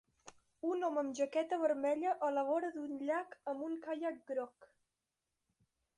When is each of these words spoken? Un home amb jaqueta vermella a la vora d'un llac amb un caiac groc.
Un 0.69 0.85
home 0.87 0.97
amb 1.01 1.13
jaqueta 1.19 1.59
vermella 1.65 2.15
a 2.27 2.29
la 2.37 2.45
vora 2.49 2.71
d'un 2.79 2.97
llac 3.11 3.39
amb 3.53 3.67
un 3.69 3.77
caiac 3.87 4.19
groc. 4.33 4.71